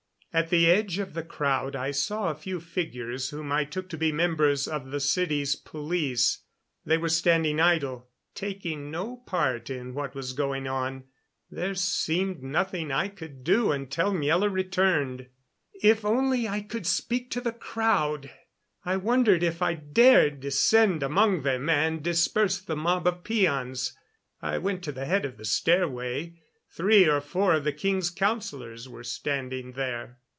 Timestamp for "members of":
4.13-4.89